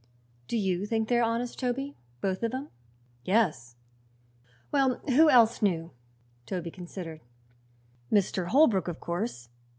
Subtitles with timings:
[0.47, 2.69] "Do you think they are honest, Toby both of 'em?"
[3.23, 3.75] "Yes."
[4.71, 5.91] "Well, who else knew?"
[6.47, 7.21] Toby considered.
[8.11, 8.47] "Mr.
[8.47, 9.49] Holbrook, of course.